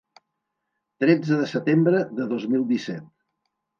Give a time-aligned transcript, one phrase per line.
[1.03, 3.09] Tretze de setembre de dos mil disset.